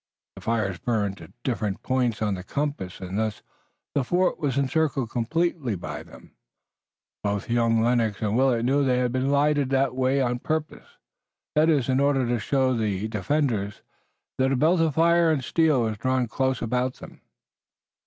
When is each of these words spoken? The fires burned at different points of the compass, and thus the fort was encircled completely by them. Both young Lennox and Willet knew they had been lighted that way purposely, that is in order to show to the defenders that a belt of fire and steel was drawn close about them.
The 0.35 0.41
fires 0.41 0.79
burned 0.79 1.21
at 1.21 1.29
different 1.43 1.83
points 1.83 2.23
of 2.23 2.33
the 2.33 2.43
compass, 2.43 2.99
and 2.99 3.19
thus 3.19 3.43
the 3.93 4.03
fort 4.03 4.39
was 4.39 4.57
encircled 4.57 5.11
completely 5.11 5.75
by 5.75 6.01
them. 6.01 6.33
Both 7.23 7.51
young 7.51 7.83
Lennox 7.83 8.19
and 8.19 8.35
Willet 8.35 8.65
knew 8.65 8.83
they 8.83 8.97
had 8.97 9.11
been 9.11 9.29
lighted 9.29 9.69
that 9.69 9.93
way 9.95 10.23
purposely, 10.41 10.89
that 11.53 11.69
is 11.69 11.87
in 11.87 11.99
order 11.99 12.27
to 12.27 12.39
show 12.39 12.73
to 12.73 12.79
the 12.79 13.07
defenders 13.09 13.83
that 14.39 14.51
a 14.51 14.55
belt 14.55 14.81
of 14.81 14.95
fire 14.95 15.29
and 15.29 15.43
steel 15.43 15.83
was 15.83 15.99
drawn 15.99 16.27
close 16.27 16.63
about 16.63 16.95
them. 16.95 17.21